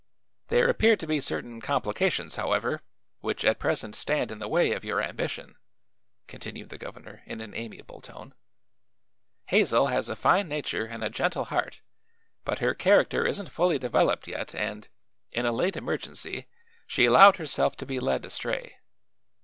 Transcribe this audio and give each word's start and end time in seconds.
"There 0.47 0.67
appear 0.67 0.95
to 0.95 1.05
be 1.05 1.19
certain 1.19 1.61
complications, 1.61 2.35
however, 2.35 2.81
which 3.19 3.45
at 3.45 3.59
present 3.59 3.95
stand 3.95 4.31
in 4.31 4.39
the 4.39 4.47
way 4.47 4.71
of 4.71 4.83
your 4.83 4.99
ambition," 4.99 5.57
continued 6.25 6.69
the 6.69 6.79
governor 6.79 7.21
in 7.27 7.39
an 7.39 7.53
amiable 7.53 8.01
tone. 8.01 8.33
"Hazel 9.49 9.89
has 9.89 10.09
a 10.09 10.15
fine 10.15 10.47
nature 10.47 10.85
and 10.87 11.03
a 11.03 11.11
gentle 11.11 11.43
heart, 11.45 11.81
but 12.43 12.57
her 12.57 12.73
character 12.73 13.27
isn't 13.27 13.51
fully 13.51 13.77
developed 13.77 14.27
yet 14.27 14.55
and, 14.55 14.87
in 15.31 15.45
a 15.45 15.51
late 15.51 15.77
emergency, 15.77 16.47
she 16.87 17.05
allowed 17.05 17.35
herself 17.37 17.75
to 17.75 17.85
be 17.85 17.99
led 17.99 18.25
astray. 18.25 18.77